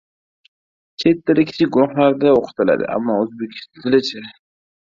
Chet 1.03 1.21
tili 1.27 1.45
kichik 1.49 1.71
guruhlarda 1.77 2.33
o‘qitiladi. 2.39 2.91
Ammo 2.97 3.19
o‘zbek 3.27 3.57
tili-chi? 3.85 4.27